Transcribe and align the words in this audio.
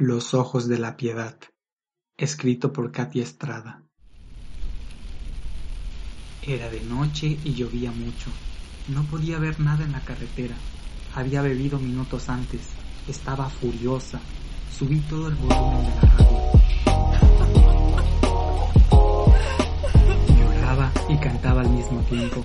Los 0.00 0.32
ojos 0.32 0.68
de 0.68 0.78
la 0.78 0.96
piedad, 0.96 1.36
escrito 2.16 2.72
por 2.72 2.92
Katia 2.92 3.24
Estrada. 3.24 3.82
Era 6.40 6.70
de 6.70 6.80
noche 6.82 7.36
y 7.42 7.54
llovía 7.54 7.90
mucho. 7.90 8.30
No 8.86 9.02
podía 9.06 9.40
ver 9.40 9.58
nada 9.58 9.84
en 9.84 9.90
la 9.90 10.00
carretera. 10.02 10.54
Había 11.16 11.42
bebido 11.42 11.80
minutos 11.80 12.28
antes. 12.28 12.60
Estaba 13.08 13.50
furiosa. 13.50 14.20
Subí 14.70 15.00
todo 15.00 15.26
el 15.26 15.34
volumen 15.34 15.82
de 15.82 15.94
la 15.96 16.00
radio. 16.12 16.38
Lloraba 20.38 20.92
y 21.08 21.16
cantaba 21.18 21.62
al 21.62 21.70
mismo 21.70 22.02
tiempo. 22.02 22.44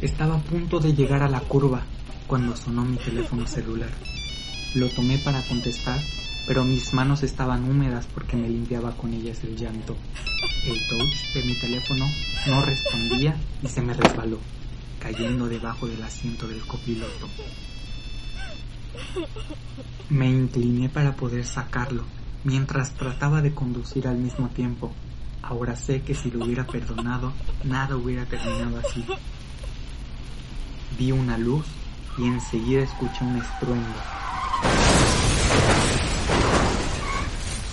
Estaba 0.00 0.36
a 0.36 0.42
punto 0.44 0.78
de 0.78 0.94
llegar 0.94 1.24
a 1.24 1.28
la 1.28 1.40
curva 1.40 1.82
cuando 2.28 2.54
sonó 2.54 2.84
mi 2.84 2.96
teléfono 2.98 3.44
celular. 3.48 3.90
Lo 4.76 4.88
tomé 4.90 5.18
para 5.18 5.42
contestar 5.48 5.98
pero 6.46 6.64
mis 6.64 6.92
manos 6.92 7.22
estaban 7.22 7.68
húmedas 7.68 8.06
porque 8.06 8.36
me 8.36 8.48
limpiaba 8.48 8.92
con 8.92 9.12
ellas 9.12 9.42
el 9.44 9.56
llanto. 9.56 9.96
El 10.64 10.78
touch 10.88 11.34
de 11.34 11.42
mi 11.42 11.54
teléfono 11.54 12.06
no 12.46 12.62
respondía 12.62 13.36
y 13.62 13.68
se 13.68 13.82
me 13.82 13.94
resbaló, 13.94 14.38
cayendo 15.00 15.48
debajo 15.48 15.86
del 15.86 16.02
asiento 16.02 16.46
del 16.48 16.60
copiloto. 16.60 17.28
Me 20.10 20.28
incliné 20.28 20.88
para 20.88 21.14
poder 21.14 21.44
sacarlo, 21.44 22.04
mientras 22.44 22.92
trataba 22.94 23.40
de 23.40 23.54
conducir 23.54 24.06
al 24.06 24.18
mismo 24.18 24.48
tiempo. 24.48 24.92
Ahora 25.42 25.74
sé 25.74 26.02
que 26.02 26.14
si 26.14 26.30
lo 26.30 26.44
hubiera 26.44 26.66
perdonado, 26.66 27.32
nada 27.64 27.96
hubiera 27.96 28.24
terminado 28.26 28.78
así. 28.78 29.04
Vi 30.98 31.12
una 31.12 31.38
luz 31.38 31.66
y 32.18 32.26
enseguida 32.26 32.82
escuché 32.82 33.24
un 33.24 33.38
estruendo. 33.38 33.98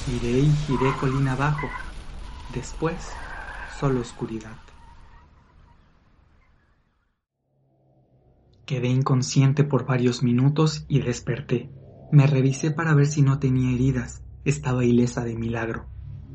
Giré 0.09 0.39
y 0.39 0.55
giré 0.55 0.95
colina 0.95 1.33
abajo. 1.33 1.69
Después, 2.51 3.15
solo 3.67 4.01
oscuridad. 4.01 4.57
Quedé 8.65 8.87
inconsciente 8.87 9.63
por 9.63 9.85
varios 9.85 10.23
minutos 10.23 10.83
y 10.89 11.01
desperté. 11.01 11.69
Me 12.11 12.25
revisé 12.25 12.71
para 12.71 12.95
ver 12.95 13.05
si 13.05 13.21
no 13.21 13.37
tenía 13.37 13.71
heridas. 13.71 14.23
Estaba 14.45 14.83
ilesa 14.83 15.23
de 15.23 15.35
milagro. 15.35 15.85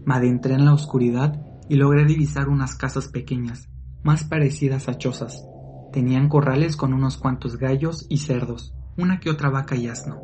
Me 0.06 0.14
adentré 0.14 0.54
en 0.54 0.66
la 0.66 0.72
oscuridad 0.72 1.44
y 1.68 1.74
logré 1.74 2.04
divisar 2.04 2.48
unas 2.48 2.76
casas 2.76 3.08
pequeñas, 3.08 3.68
más 4.04 4.22
parecidas 4.22 4.88
a 4.88 4.98
chozas. 4.98 5.44
Tenían 5.92 6.28
corrales 6.28 6.76
con 6.76 6.94
unos 6.94 7.16
cuantos 7.16 7.56
gallos 7.56 8.06
y 8.08 8.18
cerdos, 8.18 8.72
una 8.96 9.18
que 9.18 9.30
otra 9.30 9.50
vaca 9.50 9.74
y 9.74 9.88
asno. 9.88 10.20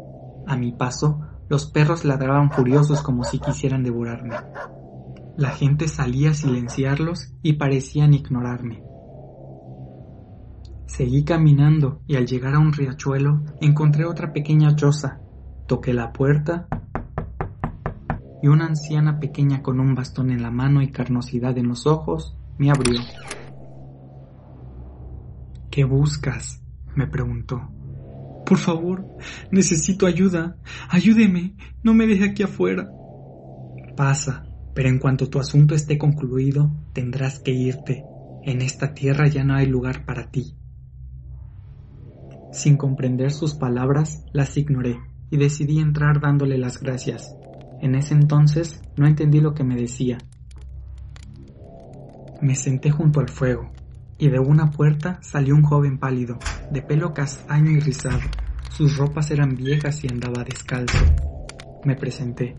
A 0.47 0.57
mi 0.57 0.71
paso 0.71 1.21
los 1.51 1.67
perros 1.67 2.05
ladraban 2.05 2.53
furiosos 2.53 3.03
como 3.03 3.25
si 3.25 3.41
quisieran 3.41 3.83
devorarme. 3.83 4.37
La 5.37 5.51
gente 5.51 5.89
salía 5.89 6.31
a 6.31 6.35
silenciarlos 6.35 7.35
y 7.43 7.55
parecían 7.55 8.15
ignorarme. 8.15 8.85
Seguí 10.87 11.25
caminando 11.25 12.03
y 12.07 12.15
al 12.15 12.27
llegar 12.27 12.55
a 12.55 12.61
un 12.61 12.73
riachuelo 12.73 13.43
encontré 13.61 14.05
otra 14.05 14.33
pequeña 14.33 14.77
choza. 14.77 15.21
Toqué 15.67 15.93
la 15.93 16.13
puerta 16.13 16.69
y 18.43 18.47
una 18.47 18.67
anciana 18.67 19.19
pequeña 19.19 19.61
con 19.61 19.81
un 19.81 19.97
bastón 19.97 20.31
en 20.31 20.43
la 20.43 20.53
mano 20.53 20.83
y 20.83 20.93
carnosidad 20.93 21.59
en 21.59 21.67
los 21.67 21.85
ojos 21.85 22.39
me 22.59 22.71
abrió. 22.71 23.01
¿Qué 25.69 25.85
buscas? 25.85 26.63
me 26.95 27.09
preguntó. 27.09 27.80
Por 28.51 28.59
favor, 28.59 29.07
necesito 29.53 30.07
ayuda. 30.07 30.57
Ayúdeme. 30.89 31.55
No 31.85 31.95
me 31.95 32.09
deje 32.09 32.25
aquí 32.25 32.43
afuera. 32.43 32.91
Pasa, 33.97 34.43
pero 34.75 34.89
en 34.89 34.99
cuanto 34.99 35.31
tu 35.31 35.39
asunto 35.39 35.77
esté 35.77 35.99
concluido, 35.99 36.69
tendrás 36.93 37.39
que 37.39 37.53
irte. 37.53 38.05
En 38.43 38.61
esta 38.61 38.93
tierra 38.93 39.29
ya 39.29 39.45
no 39.45 39.55
hay 39.55 39.67
lugar 39.67 40.05
para 40.05 40.33
ti. 40.33 40.57
Sin 42.53 42.77
comprender 42.77 43.31
sus 43.31 43.55
palabras, 43.55 44.25
las 44.33 44.57
ignoré 44.57 44.99
y 45.31 45.37
decidí 45.37 45.79
entrar 45.79 46.21
dándole 46.21 46.59
las 46.59 46.81
gracias. 46.81 47.33
En 47.81 47.95
ese 47.95 48.15
entonces 48.15 48.83
no 48.97 49.07
entendí 49.07 49.39
lo 49.41 49.55
que 49.55 49.63
me 49.63 49.77
decía. 49.77 50.19
Me 52.43 52.57
senté 52.57 52.91
junto 52.91 53.21
al 53.21 53.29
fuego, 53.29 53.71
y 54.19 54.29
de 54.29 54.41
una 54.41 54.73
puerta 54.73 55.21
salió 55.23 55.55
un 55.55 55.63
joven 55.63 55.99
pálido, 55.99 56.41
de 56.73 56.83
pelo 56.83 57.15
castaño 57.15 57.71
y 57.71 57.79
rizado. 57.79 58.19
Sus 58.81 58.97
ropas 58.97 59.31
eran 59.31 59.57
viejas 59.57 60.03
y 60.05 60.09
andaba 60.09 60.43
descalzo. 60.43 61.05
Me 61.85 61.97
presenté. 61.97 62.57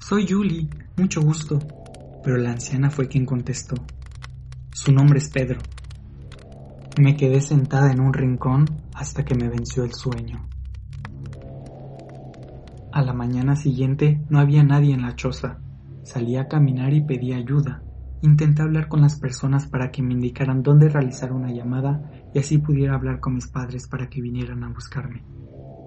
Soy 0.00 0.26
Julie, 0.28 0.68
mucho 0.96 1.22
gusto. 1.22 1.60
Pero 2.24 2.36
la 2.36 2.50
anciana 2.50 2.90
fue 2.90 3.06
quien 3.06 3.24
contestó. 3.24 3.76
Su 4.72 4.90
nombre 4.90 5.20
es 5.20 5.30
Pedro. 5.30 5.60
Me 7.00 7.16
quedé 7.16 7.40
sentada 7.42 7.92
en 7.92 8.00
un 8.00 8.12
rincón 8.12 8.64
hasta 8.92 9.24
que 9.24 9.36
me 9.36 9.48
venció 9.48 9.84
el 9.84 9.94
sueño. 9.94 10.48
A 12.90 13.02
la 13.02 13.12
mañana 13.12 13.54
siguiente 13.54 14.20
no 14.28 14.40
había 14.40 14.64
nadie 14.64 14.94
en 14.94 15.02
la 15.02 15.14
choza. 15.14 15.60
Salí 16.02 16.36
a 16.38 16.48
caminar 16.48 16.92
y 16.92 17.02
pedí 17.02 17.34
ayuda. 17.34 17.84
Intenté 18.22 18.62
hablar 18.62 18.88
con 18.88 19.02
las 19.02 19.20
personas 19.20 19.66
para 19.66 19.90
que 19.90 20.02
me 20.02 20.14
indicaran 20.14 20.62
dónde 20.62 20.88
realizar 20.88 21.32
una 21.32 21.52
llamada 21.52 22.10
y 22.32 22.38
así 22.38 22.58
pudiera 22.58 22.94
hablar 22.94 23.20
con 23.20 23.34
mis 23.34 23.46
padres 23.46 23.86
para 23.86 24.08
que 24.08 24.22
vinieran 24.22 24.64
a 24.64 24.68
buscarme. 24.68 25.22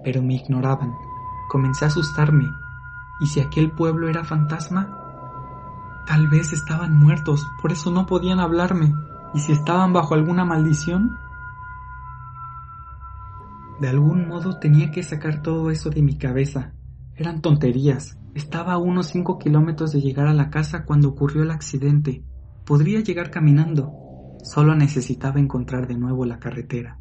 Pero 0.04 0.22
me 0.22 0.34
ignoraban. 0.34 0.94
Comencé 1.48 1.84
a 1.84 1.88
asustarme. 1.88 2.48
¿Y 3.20 3.26
si 3.26 3.40
aquel 3.40 3.72
pueblo 3.72 4.08
era 4.08 4.24
fantasma? 4.24 4.96
Tal 6.06 6.28
vez 6.28 6.52
estaban 6.52 6.96
muertos, 6.96 7.46
por 7.60 7.72
eso 7.72 7.90
no 7.90 8.06
podían 8.06 8.40
hablarme. 8.40 8.94
¿Y 9.34 9.40
si 9.40 9.52
estaban 9.52 9.92
bajo 9.92 10.14
alguna 10.14 10.44
maldición? 10.44 11.16
De 13.80 13.88
algún 13.88 14.28
modo 14.28 14.58
tenía 14.58 14.90
que 14.90 15.02
sacar 15.02 15.42
todo 15.42 15.70
eso 15.70 15.90
de 15.90 16.02
mi 16.02 16.16
cabeza. 16.16 16.74
Eran 17.16 17.40
tonterías. 17.40 18.19
Estaba 18.34 18.74
a 18.74 18.78
unos 18.78 19.08
cinco 19.08 19.38
kilómetros 19.38 19.92
de 19.92 20.00
llegar 20.00 20.28
a 20.28 20.34
la 20.34 20.50
casa 20.50 20.84
cuando 20.84 21.08
ocurrió 21.08 21.42
el 21.42 21.50
accidente. 21.50 22.22
Podría 22.64 23.00
llegar 23.00 23.30
caminando. 23.30 23.92
Solo 24.44 24.74
necesitaba 24.74 25.40
encontrar 25.40 25.88
de 25.88 25.96
nuevo 25.96 26.24
la 26.24 26.38
carretera. 26.38 26.98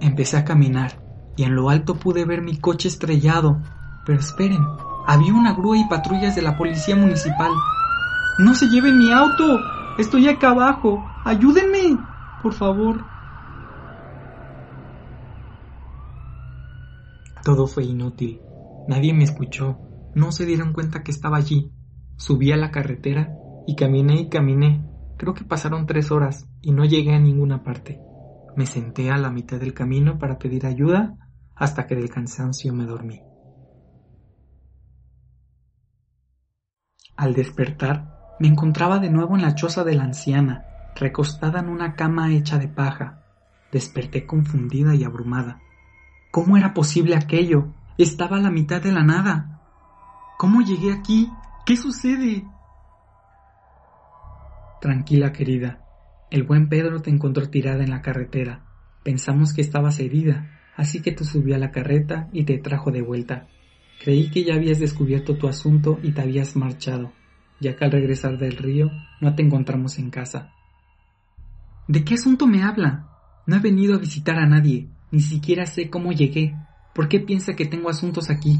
Empecé 0.00 0.36
a 0.36 0.44
caminar 0.44 1.02
y 1.36 1.42
en 1.42 1.56
lo 1.56 1.68
alto 1.68 1.96
pude 1.96 2.24
ver 2.24 2.42
mi 2.42 2.58
coche 2.58 2.88
estrellado. 2.88 3.60
Pero 4.06 4.20
esperen, 4.20 4.64
había 5.06 5.34
una 5.34 5.52
grúa 5.52 5.76
y 5.76 5.88
patrullas 5.88 6.36
de 6.36 6.42
la 6.42 6.56
policía 6.56 6.94
municipal. 6.94 7.50
¡No 8.38 8.54
se 8.54 8.68
lleven 8.68 8.98
mi 8.98 9.12
auto! 9.12 9.58
Estoy 9.98 10.28
acá 10.28 10.50
abajo. 10.50 11.04
¡Ayúdenme! 11.24 11.98
Por 12.42 12.52
favor. 12.52 13.15
Todo 17.46 17.68
fue 17.68 17.84
inútil. 17.84 18.40
Nadie 18.88 19.14
me 19.14 19.22
escuchó. 19.22 19.78
No 20.16 20.32
se 20.32 20.44
dieron 20.46 20.72
cuenta 20.72 21.04
que 21.04 21.12
estaba 21.12 21.36
allí. 21.36 21.70
Subí 22.16 22.50
a 22.50 22.56
la 22.56 22.72
carretera 22.72 23.38
y 23.68 23.76
caminé 23.76 24.22
y 24.22 24.28
caminé. 24.28 24.84
Creo 25.16 25.32
que 25.32 25.44
pasaron 25.44 25.86
tres 25.86 26.10
horas 26.10 26.48
y 26.60 26.72
no 26.72 26.84
llegué 26.84 27.14
a 27.14 27.20
ninguna 27.20 27.62
parte. 27.62 28.00
Me 28.56 28.66
senté 28.66 29.12
a 29.12 29.16
la 29.16 29.30
mitad 29.30 29.60
del 29.60 29.74
camino 29.74 30.18
para 30.18 30.40
pedir 30.40 30.66
ayuda 30.66 31.16
hasta 31.54 31.86
que 31.86 31.94
del 31.94 32.10
cansancio 32.10 32.74
me 32.74 32.84
dormí. 32.84 33.20
Al 37.16 37.32
despertar, 37.32 38.34
me 38.40 38.48
encontraba 38.48 38.98
de 38.98 39.10
nuevo 39.10 39.36
en 39.36 39.42
la 39.42 39.54
choza 39.54 39.84
de 39.84 39.94
la 39.94 40.02
anciana, 40.02 40.64
recostada 40.96 41.60
en 41.60 41.68
una 41.68 41.94
cama 41.94 42.32
hecha 42.32 42.58
de 42.58 42.66
paja. 42.66 43.22
Desperté 43.70 44.26
confundida 44.26 44.96
y 44.96 45.04
abrumada. 45.04 45.60
¿Cómo 46.36 46.58
era 46.58 46.74
posible 46.74 47.16
aquello? 47.16 47.72
Estaba 47.96 48.36
a 48.36 48.42
la 48.42 48.50
mitad 48.50 48.82
de 48.82 48.92
la 48.92 49.02
nada. 49.02 49.58
¿Cómo 50.36 50.60
llegué 50.60 50.92
aquí? 50.92 51.30
¿Qué 51.64 51.78
sucede? 51.78 52.44
Tranquila, 54.82 55.32
querida. 55.32 55.80
El 56.30 56.42
buen 56.42 56.68
Pedro 56.68 57.00
te 57.00 57.08
encontró 57.08 57.48
tirada 57.48 57.82
en 57.84 57.88
la 57.88 58.02
carretera. 58.02 58.66
Pensamos 59.02 59.54
que 59.54 59.62
estabas 59.62 59.98
herida, 59.98 60.60
así 60.76 61.00
que 61.00 61.10
te 61.10 61.24
subió 61.24 61.54
a 61.54 61.58
la 61.58 61.70
carreta 61.70 62.28
y 62.34 62.44
te 62.44 62.58
trajo 62.58 62.90
de 62.90 63.00
vuelta. 63.00 63.48
Creí 64.04 64.30
que 64.30 64.44
ya 64.44 64.56
habías 64.56 64.78
descubierto 64.78 65.38
tu 65.38 65.48
asunto 65.48 65.98
y 66.02 66.12
te 66.12 66.20
habías 66.20 66.54
marchado, 66.54 67.12
ya 67.60 67.76
que 67.76 67.86
al 67.86 67.92
regresar 67.92 68.36
del 68.36 68.58
río 68.58 68.90
no 69.22 69.34
te 69.34 69.42
encontramos 69.42 69.98
en 69.98 70.10
casa. 70.10 70.52
¿De 71.88 72.04
qué 72.04 72.12
asunto 72.12 72.46
me 72.46 72.62
habla? 72.62 73.08
No 73.46 73.56
he 73.56 73.60
venido 73.60 73.94
a 73.94 74.00
visitar 74.00 74.36
a 74.36 74.44
nadie. 74.44 74.90
Ni 75.10 75.20
siquiera 75.20 75.66
sé 75.66 75.90
cómo 75.90 76.12
llegué. 76.12 76.56
¿Por 76.94 77.08
qué 77.08 77.20
piensa 77.20 77.54
que 77.54 77.66
tengo 77.66 77.88
asuntos 77.88 78.30
aquí? 78.30 78.58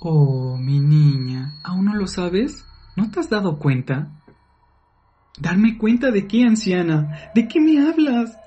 Oh, 0.00 0.56
mi 0.58 0.80
niña, 0.80 1.54
¿aún 1.64 1.86
no 1.86 1.94
lo 1.94 2.06
sabes? 2.06 2.64
¿No 2.96 3.10
te 3.10 3.20
has 3.20 3.30
dado 3.30 3.58
cuenta? 3.58 4.10
¿Darme 5.40 5.78
cuenta 5.78 6.10
de 6.10 6.26
qué, 6.28 6.44
anciana? 6.44 7.30
¿De 7.34 7.48
qué 7.48 7.60
me 7.60 7.80
hablas? 7.80 8.38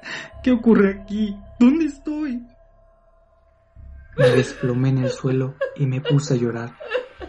¿Qué 0.43 0.51
ocurre 0.51 1.01
aquí? 1.01 1.35
¿Dónde 1.59 1.85
estoy? 1.85 2.43
Me 4.17 4.29
desplomé 4.29 4.89
en 4.89 4.99
el 4.99 5.09
suelo 5.09 5.55
y 5.75 5.85
me 5.85 5.99
puse 5.99 6.35
a 6.35 6.37
llorar. 6.37 6.77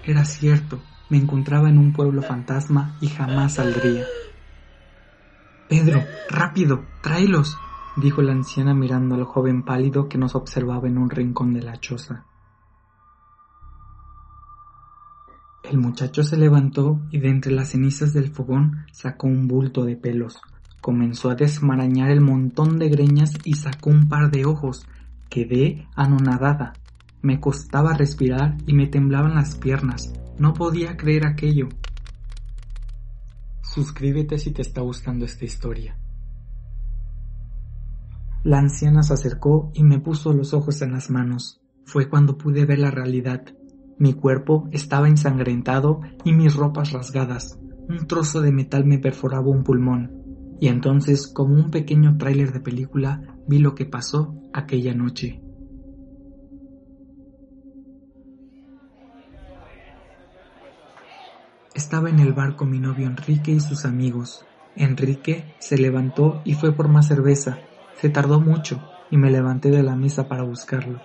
Era 0.05 0.25
cierto, 0.25 0.81
me 1.09 1.17
encontraba 1.17 1.69
en 1.69 1.79
un 1.79 1.93
pueblo 1.93 2.23
fantasma 2.23 2.97
y 3.01 3.09
jamás 3.09 3.55
saldría. 3.55 4.05
Pedro, 5.69 6.05
rápido, 6.31 6.87
tráelos, 7.03 7.57
dijo 8.01 8.23
la 8.23 8.33
anciana 8.33 8.75
mirando 8.75 9.15
al 9.15 9.25
joven 9.25 9.65
pálido 9.65 10.09
que 10.09 10.19
nos 10.19 10.35
observaba 10.35 10.89
en 10.89 10.99
un 10.99 11.11
rincón 11.11 11.53
de 11.53 11.63
la 11.63 11.79
choza. 11.79 12.25
El 15.65 15.79
muchacho 15.79 16.23
se 16.23 16.37
levantó 16.37 17.01
y 17.11 17.19
de 17.19 17.29
entre 17.29 17.53
las 17.53 17.71
cenizas 17.71 18.13
del 18.13 18.31
fogón 18.31 18.87
sacó 18.93 19.27
un 19.27 19.49
bulto 19.49 19.85
de 19.85 19.97
pelos. 19.97 20.41
Comenzó 20.81 21.29
a 21.29 21.35
desmarañar 21.35 22.11
el 22.11 22.21
montón 22.21 22.79
de 22.79 22.89
greñas 22.89 23.33
y 23.45 23.55
sacó 23.55 23.91
un 23.91 24.09
par 24.09 24.31
de 24.31 24.47
ojos. 24.47 24.87
Quedé 25.29 25.87
anonadada. 25.95 26.73
Me 27.21 27.41
costaba 27.41 27.95
respirar 27.95 28.57
y 28.67 28.73
me 28.73 28.87
temblaban 28.87 29.35
las 29.35 29.57
piernas. 29.57 30.13
No 30.39 30.55
podía 30.55 30.97
creer 30.97 31.27
aquello. 31.27 31.69
Suscríbete 33.63 34.39
si 34.39 34.53
te 34.53 34.63
está 34.63 34.81
gustando 34.81 35.27
esta 35.27 35.45
historia. 35.45 35.99
La 38.49 38.61
anciana 38.61 39.03
se 39.03 39.13
acercó 39.13 39.71
y 39.75 39.85
me 39.85 40.01
puso 40.01 40.33
los 40.33 40.55
ojos 40.55 40.81
en 40.81 40.93
las 40.93 41.11
manos. 41.11 41.61
Fue 41.85 42.09
cuando 42.09 42.39
pude 42.39 42.65
ver 42.65 42.79
la 42.79 42.91
realidad. 42.91 43.45
Mi 43.99 44.15
cuerpo 44.15 44.71
estaba 44.73 45.07
ensangrentado 45.07 46.01
y 46.25 46.33
mis 46.33 46.57
ropas 46.57 46.93
rasgadas. 46.93 47.59
Un 47.91 48.07
trozo 48.07 48.41
de 48.41 48.51
metal 48.51 48.87
me 48.87 48.99
perforaba 48.99 49.51
un 49.51 49.65
pulmón. 49.65 50.57
Y 50.61 50.69
entonces, 50.69 51.27
como 51.27 51.57
un 51.57 51.71
pequeño 51.71 52.17
tráiler 52.17 52.55
de 52.55 52.61
película, 52.61 53.37
vi 53.47 53.59
lo 53.59 53.75
que 53.75 53.85
pasó 53.85 54.35
aquella 54.55 54.95
noche. 54.95 55.43
Estaba 61.75 62.09
en 62.09 62.21
el 62.21 62.33
bar 62.33 62.57
con 62.57 62.71
mi 62.71 62.79
novio 62.79 63.09
Enrique 63.09 63.51
y 63.51 63.61
sus 63.61 63.85
amigos. 63.85 64.47
Enrique 64.75 65.55
se 65.59 65.77
levantó 65.77 66.41
y 66.47 66.55
fue 66.55 66.73
por 66.73 66.89
más 66.89 67.09
cerveza. 67.09 67.59
Se 68.01 68.09
tardó 68.11 68.41
mucho 68.41 68.81
y 69.11 69.17
me 69.17 69.31
levanté 69.31 69.71
de 69.71 69.83
la 69.83 69.97
mesa 69.97 70.29
para 70.29 70.45
buscarlo. 70.45 71.01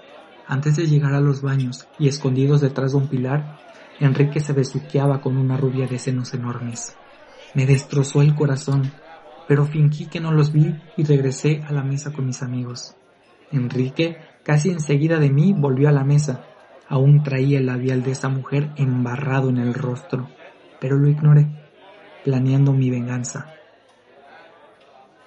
Antes 0.47 0.75
de 0.75 0.85
llegar 0.85 1.13
a 1.13 1.21
los 1.21 1.41
baños 1.41 1.87
y 1.97 2.07
escondidos 2.07 2.61
detrás 2.61 2.91
de 2.91 2.97
un 2.99 3.07
pilar, 3.07 3.57
Enrique 3.99 4.39
se 4.39 4.53
besuqueaba 4.53 5.21
con 5.21 5.37
una 5.37 5.57
rubia 5.57 5.87
de 5.87 5.97
senos 5.97 6.33
enormes. 6.33 6.95
Me 7.55 7.65
destrozó 7.65 8.21
el 8.21 8.35
corazón, 8.35 8.91
pero 9.47 9.65
fingí 9.65 10.05
que 10.05 10.19
no 10.19 10.31
los 10.31 10.51
vi 10.51 10.75
y 10.95 11.03
regresé 11.03 11.63
a 11.67 11.71
la 11.71 11.83
mesa 11.83 12.11
con 12.11 12.25
mis 12.25 12.43
amigos. 12.43 12.95
Enrique, 13.51 14.17
casi 14.43 14.69
enseguida 14.69 15.17
de 15.17 15.29
mí, 15.29 15.53
volvió 15.55 15.89
a 15.89 15.93
la 15.93 16.03
mesa. 16.03 16.43
Aún 16.87 17.23
traía 17.23 17.59
el 17.59 17.65
labial 17.65 18.03
de 18.03 18.11
esa 18.11 18.29
mujer 18.29 18.71
embarrado 18.75 19.49
en 19.49 19.57
el 19.57 19.73
rostro, 19.73 20.29
pero 20.79 20.97
lo 20.97 21.07
ignoré, 21.07 21.47
planeando 22.23 22.73
mi 22.73 22.89
venganza. 22.89 23.47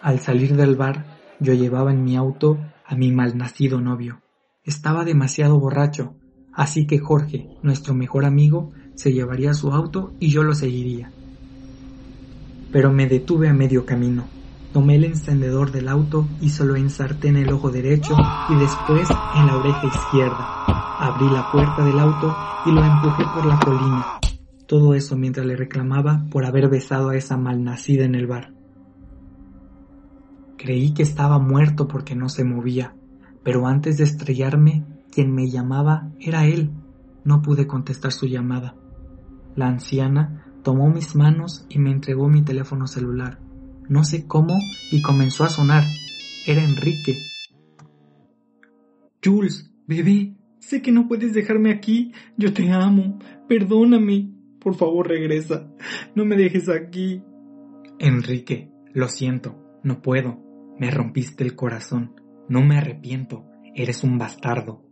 Al 0.02 0.20
salir 0.20 0.54
del 0.54 0.76
bar, 0.76 1.15
yo 1.40 1.54
llevaba 1.54 1.92
en 1.92 2.04
mi 2.04 2.16
auto 2.16 2.58
a 2.84 2.94
mi 2.96 3.12
malnacido 3.12 3.80
novio. 3.80 4.22
Estaba 4.64 5.04
demasiado 5.04 5.58
borracho, 5.58 6.14
así 6.52 6.86
que 6.86 6.98
Jorge, 6.98 7.48
nuestro 7.62 7.94
mejor 7.94 8.24
amigo, 8.24 8.72
se 8.94 9.12
llevaría 9.12 9.54
su 9.54 9.72
auto 9.72 10.14
y 10.18 10.28
yo 10.30 10.42
lo 10.42 10.54
seguiría. 10.54 11.12
Pero 12.72 12.92
me 12.92 13.06
detuve 13.06 13.48
a 13.48 13.54
medio 13.54 13.86
camino. 13.86 14.24
Tomé 14.72 14.96
el 14.96 15.04
encendedor 15.04 15.70
del 15.70 15.88
auto 15.88 16.26
y 16.40 16.50
se 16.50 16.64
lo 16.64 16.76
ensarté 16.76 17.28
en 17.28 17.36
el 17.36 17.52
ojo 17.52 17.70
derecho 17.70 18.14
y 18.50 18.56
después 18.56 19.08
en 19.36 19.46
la 19.46 19.56
oreja 19.56 19.86
izquierda. 19.86 20.64
Abrí 20.98 21.28
la 21.30 21.50
puerta 21.52 21.84
del 21.84 21.98
auto 21.98 22.34
y 22.66 22.72
lo 22.72 22.84
empujé 22.84 23.24
por 23.34 23.46
la 23.46 23.58
colina. 23.58 24.06
Todo 24.66 24.94
eso 24.94 25.16
mientras 25.16 25.46
le 25.46 25.56
reclamaba 25.56 26.26
por 26.30 26.44
haber 26.44 26.68
besado 26.68 27.10
a 27.10 27.16
esa 27.16 27.36
malnacida 27.36 28.04
en 28.04 28.16
el 28.16 28.26
bar. 28.26 28.55
Creí 30.56 30.94
que 30.94 31.02
estaba 31.02 31.38
muerto 31.38 31.88
porque 31.88 32.14
no 32.14 32.28
se 32.28 32.44
movía, 32.44 32.94
pero 33.42 33.66
antes 33.66 33.98
de 33.98 34.04
estrellarme, 34.04 34.84
quien 35.12 35.32
me 35.32 35.50
llamaba 35.50 36.10
era 36.18 36.46
él. 36.46 36.70
No 37.24 37.42
pude 37.42 37.66
contestar 37.66 38.12
su 38.12 38.26
llamada. 38.26 38.76
La 39.54 39.68
anciana 39.68 40.44
tomó 40.62 40.90
mis 40.90 41.14
manos 41.14 41.66
y 41.68 41.78
me 41.78 41.90
entregó 41.90 42.28
mi 42.28 42.42
teléfono 42.42 42.86
celular. 42.86 43.38
No 43.88 44.04
sé 44.04 44.26
cómo 44.26 44.58
y 44.90 45.02
comenzó 45.02 45.44
a 45.44 45.48
sonar. 45.48 45.84
Era 46.46 46.62
Enrique. 46.62 47.16
Jules, 49.24 49.72
bebé, 49.86 50.36
sé 50.60 50.82
que 50.82 50.92
no 50.92 51.08
puedes 51.08 51.32
dejarme 51.34 51.70
aquí. 51.70 52.12
Yo 52.36 52.52
te 52.52 52.70
amo. 52.70 53.18
Perdóname. 53.48 54.30
Por 54.60 54.74
favor, 54.74 55.08
regresa. 55.08 55.68
No 56.14 56.24
me 56.24 56.36
dejes 56.36 56.68
aquí. 56.68 57.22
Enrique, 57.98 58.70
lo 58.92 59.08
siento. 59.08 59.56
No 59.82 60.02
puedo. 60.02 60.45
Me 60.78 60.90
rompiste 60.90 61.42
el 61.44 61.56
corazón. 61.56 62.20
No 62.48 62.60
me 62.62 62.76
arrepiento, 62.76 63.46
eres 63.74 64.04
un 64.04 64.18
bastardo. 64.18 64.82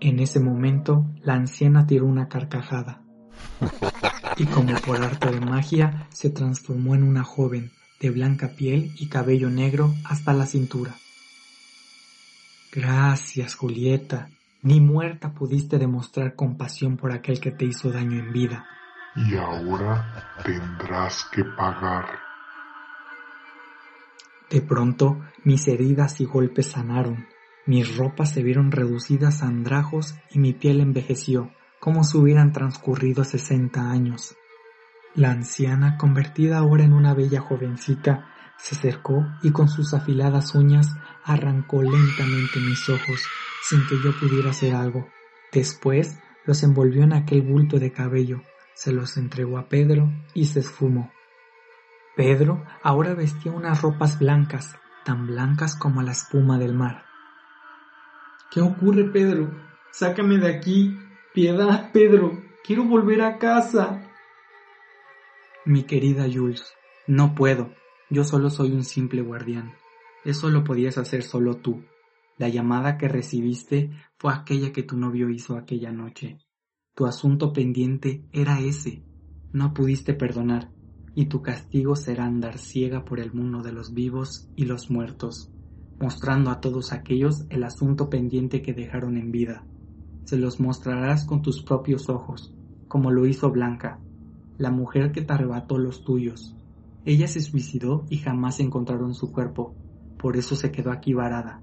En 0.00 0.18
ese 0.18 0.40
momento, 0.40 1.06
la 1.22 1.34
anciana 1.34 1.86
tiró 1.86 2.06
una 2.06 2.28
carcajada. 2.28 3.02
Y 4.36 4.44
como 4.46 4.74
por 4.80 5.02
arte 5.02 5.30
de 5.30 5.40
magia, 5.40 6.08
se 6.10 6.30
transformó 6.30 6.94
en 6.94 7.02
una 7.02 7.24
joven, 7.24 7.70
de 8.00 8.10
blanca 8.10 8.48
piel 8.56 8.92
y 8.98 9.08
cabello 9.08 9.48
negro 9.48 9.94
hasta 10.04 10.34
la 10.34 10.46
cintura. 10.46 10.94
Gracias, 12.72 13.54
Julieta. 13.54 14.28
Ni 14.62 14.80
muerta 14.80 15.32
pudiste 15.32 15.78
demostrar 15.78 16.34
compasión 16.34 16.96
por 16.96 17.12
aquel 17.12 17.40
que 17.40 17.52
te 17.52 17.64
hizo 17.64 17.90
daño 17.90 18.18
en 18.18 18.32
vida. 18.32 18.66
Y 19.14 19.36
ahora 19.36 20.36
tendrás 20.44 21.24
que 21.32 21.44
pagar. 21.44 22.25
De 24.56 24.62
pronto 24.62 25.20
mis 25.44 25.68
heridas 25.68 26.18
y 26.22 26.24
golpes 26.24 26.68
sanaron, 26.68 27.26
mis 27.66 27.94
ropas 27.94 28.32
se 28.32 28.42
vieron 28.42 28.72
reducidas 28.72 29.42
a 29.42 29.48
andrajos 29.48 30.14
y 30.30 30.38
mi 30.38 30.54
piel 30.54 30.80
envejeció, 30.80 31.50
como 31.78 32.04
si 32.04 32.16
hubieran 32.16 32.52
transcurrido 32.52 33.22
sesenta 33.24 33.90
años. 33.90 34.34
La 35.14 35.30
anciana, 35.30 35.98
convertida 35.98 36.56
ahora 36.56 36.84
en 36.84 36.94
una 36.94 37.12
bella 37.12 37.42
jovencita, 37.42 38.30
se 38.56 38.76
acercó 38.76 39.26
y 39.42 39.50
con 39.50 39.68
sus 39.68 39.92
afiladas 39.92 40.54
uñas 40.54 40.96
arrancó 41.22 41.82
lentamente 41.82 42.58
mis 42.58 42.88
ojos 42.88 43.20
sin 43.60 43.84
que 43.84 44.00
yo 44.00 44.16
pudiera 44.18 44.52
hacer 44.52 44.74
algo. 44.74 45.06
Después 45.52 46.18
los 46.46 46.62
envolvió 46.62 47.02
en 47.02 47.12
aquel 47.12 47.42
bulto 47.42 47.78
de 47.78 47.92
cabello, 47.92 48.40
se 48.72 48.90
los 48.90 49.18
entregó 49.18 49.58
a 49.58 49.68
Pedro 49.68 50.10
y 50.32 50.46
se 50.46 50.60
esfumó. 50.60 51.12
Pedro 52.16 52.64
ahora 52.82 53.12
vestía 53.12 53.52
unas 53.52 53.82
ropas 53.82 54.18
blancas, 54.18 54.74
tan 55.04 55.26
blancas 55.26 55.76
como 55.76 56.00
la 56.00 56.12
espuma 56.12 56.58
del 56.58 56.72
mar. 56.72 57.04
¿Qué 58.50 58.62
ocurre, 58.62 59.04
Pedro? 59.04 59.54
Sácame 59.92 60.38
de 60.38 60.48
aquí. 60.48 60.98
Piedad, 61.34 61.90
Pedro. 61.92 62.32
Quiero 62.64 62.84
volver 62.84 63.20
a 63.20 63.36
casa. 63.36 64.10
Mi 65.66 65.82
querida 65.82 66.24
Jules, 66.32 66.72
no 67.06 67.34
puedo. 67.34 67.74
Yo 68.08 68.24
solo 68.24 68.48
soy 68.48 68.72
un 68.72 68.84
simple 68.84 69.20
guardián. 69.20 69.74
Eso 70.24 70.48
lo 70.48 70.64
podías 70.64 70.96
hacer 70.96 71.22
solo 71.22 71.58
tú. 71.58 71.84
La 72.38 72.48
llamada 72.48 72.96
que 72.96 73.08
recibiste 73.08 73.90
fue 74.16 74.32
aquella 74.32 74.72
que 74.72 74.82
tu 74.82 74.96
novio 74.96 75.28
hizo 75.28 75.58
aquella 75.58 75.92
noche. 75.92 76.38
Tu 76.94 77.04
asunto 77.04 77.52
pendiente 77.52 78.24
era 78.32 78.60
ese. 78.60 79.04
No 79.52 79.74
pudiste 79.74 80.14
perdonar 80.14 80.75
y 81.16 81.26
tu 81.26 81.40
castigo 81.40 81.96
será 81.96 82.26
andar 82.26 82.58
ciega 82.58 83.06
por 83.06 83.20
el 83.20 83.32
mundo 83.32 83.62
de 83.62 83.72
los 83.72 83.94
vivos 83.94 84.50
y 84.54 84.66
los 84.66 84.90
muertos, 84.90 85.50
mostrando 85.98 86.50
a 86.50 86.60
todos 86.60 86.92
aquellos 86.92 87.46
el 87.48 87.64
asunto 87.64 88.10
pendiente 88.10 88.60
que 88.60 88.74
dejaron 88.74 89.16
en 89.16 89.32
vida. 89.32 89.64
Se 90.24 90.36
los 90.36 90.60
mostrarás 90.60 91.24
con 91.24 91.40
tus 91.40 91.62
propios 91.62 92.10
ojos, 92.10 92.54
como 92.86 93.10
lo 93.10 93.26
hizo 93.26 93.50
Blanca, 93.50 93.98
la 94.58 94.70
mujer 94.70 95.10
que 95.10 95.22
te 95.22 95.32
arrebató 95.32 95.78
los 95.78 96.04
tuyos. 96.04 96.54
Ella 97.06 97.28
se 97.28 97.40
suicidó 97.40 98.04
y 98.10 98.18
jamás 98.18 98.60
encontraron 98.60 99.14
su 99.14 99.32
cuerpo, 99.32 99.74
por 100.18 100.36
eso 100.36 100.54
se 100.54 100.70
quedó 100.70 100.92
aquí 100.92 101.14
varada. 101.14 101.62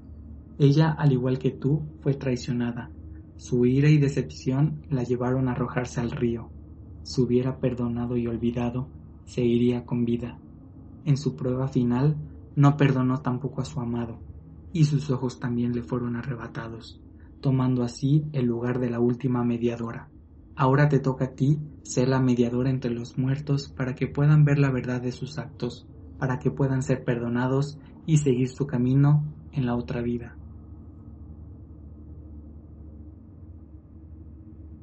Ella, 0.58 0.90
al 0.90 1.12
igual 1.12 1.38
que 1.38 1.52
tú, 1.52 1.84
fue 2.02 2.16
traicionada. 2.16 2.90
Su 3.38 3.68
ira 3.68 3.90
y 3.90 4.00
decepción 4.00 4.82
la 4.90 5.04
llevaron 5.04 5.48
a 5.48 5.52
arrojarse 5.52 6.02
al 6.02 6.10
río. 6.10 6.50
Si 7.04 7.22
hubiera 7.22 7.60
perdonado 7.60 8.18
y 8.18 8.26
olvidado, 8.26 8.88
se 9.26 9.42
iría 9.42 9.86
con 9.86 10.06
vida. 10.06 10.42
En 11.04 11.18
su 11.18 11.36
prueba 11.36 11.68
final 11.68 12.18
no 12.56 12.78
perdonó 12.78 13.22
tampoco 13.22 13.62
a 13.62 13.66
su 13.66 13.80
amado, 13.80 14.24
y 14.72 14.86
sus 14.86 15.10
ojos 15.10 15.40
también 15.40 15.74
le 15.74 15.84
fueron 15.84 16.16
arrebatados, 16.16 17.02
tomando 17.40 17.84
así 17.84 18.26
el 18.34 18.46
lugar 18.46 18.80
de 18.80 18.90
la 18.90 19.00
última 19.00 19.44
mediadora. 19.44 20.12
Ahora 20.56 20.88
te 20.88 21.00
toca 21.00 21.26
a 21.26 21.36
ti 21.36 21.60
ser 21.84 22.08
la 22.10 22.20
mediadora 22.20 22.70
entre 22.70 22.92
los 22.92 23.18
muertos 23.18 23.70
para 23.70 23.96
que 23.96 24.08
puedan 24.08 24.46
ver 24.46 24.60
la 24.60 24.72
verdad 24.72 25.02
de 25.02 25.12
sus 25.12 25.38
actos, 25.38 25.88
para 26.18 26.40
que 26.40 26.52
puedan 26.52 26.84
ser 26.84 27.04
perdonados 27.04 27.80
y 28.06 28.18
seguir 28.18 28.50
su 28.50 28.68
camino 28.68 29.34
en 29.52 29.66
la 29.66 29.76
otra 29.76 30.02
vida. 30.02 30.40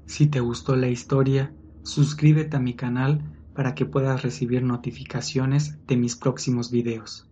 Si 0.06 0.26
te 0.26 0.40
gustó 0.40 0.74
la 0.74 0.88
historia, 0.88 1.54
suscríbete 1.82 2.56
a 2.56 2.60
mi 2.60 2.74
canal 2.74 3.39
para 3.54 3.74
que 3.74 3.86
puedas 3.86 4.22
recibir 4.22 4.62
notificaciones 4.62 5.78
de 5.86 5.96
mis 5.96 6.16
próximos 6.16 6.70
videos. 6.70 7.29